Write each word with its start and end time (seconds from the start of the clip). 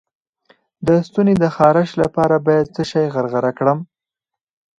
د 0.87 0.89
ستوني 1.07 1.33
د 1.39 1.45
خارش 1.55 1.89
لپاره 2.03 2.35
باید 2.47 2.67
څه 2.75 2.83
شی 2.91 3.05
غرغره 3.13 3.51
کړم؟ 3.57 3.79